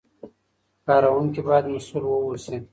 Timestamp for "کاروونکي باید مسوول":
0.85-2.03